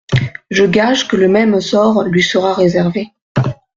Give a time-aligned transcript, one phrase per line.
[0.49, 3.09] Je gage que le même sort lui sera réservé.